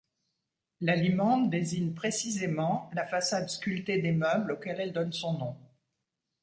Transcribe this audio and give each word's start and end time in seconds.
La 0.79 0.95
limande 0.95 1.51
désigne 1.51 1.93
précisément 1.93 2.89
la 2.93 3.05
façade 3.05 3.49
sculptée 3.49 4.01
des 4.01 4.13
meubles 4.13 4.53
auxquels 4.53 4.79
elle 4.81 4.93
donne 4.93 5.13
son 5.13 5.37
nom. 5.37 5.55